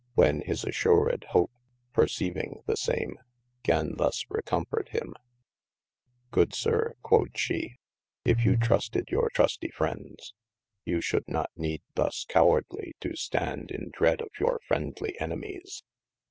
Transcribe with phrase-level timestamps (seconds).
[0.15, 1.51] Whe his assured Hope,
[1.93, 3.19] perceiving the same,
[3.61, 5.13] gan thus recofort him:
[6.31, 7.75] good sir (quod she)
[8.25, 10.33] if you trusted your trusty frieds,
[10.85, 15.83] you should not neede thus cowardly to stad in dread of your friendly enimies.